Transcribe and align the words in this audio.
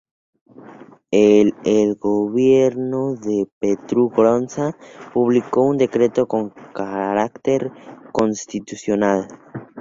El 1.17 1.53
el 1.63 1.93
gobierno 1.93 3.13
de 3.13 3.45
Petru 3.59 4.09
Groza 4.09 4.75
publicó 5.13 5.61
un 5.61 5.77
decreto 5.77 6.25
con 6.27 6.49
carácter 6.73 7.71
constitucional. 8.11 9.27